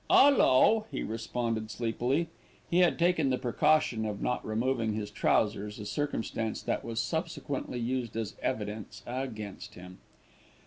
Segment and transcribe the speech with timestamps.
[0.09, 2.27] "'Ullo!" he responded sleepily.
[2.71, 7.77] He had taken the precaution of not removing his trousers, a circumstance that was subsequently
[7.79, 9.99] used as evidence against him.